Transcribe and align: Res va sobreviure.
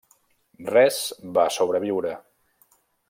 Res 0.69 0.97
va 1.37 1.45
sobreviure. 1.59 2.15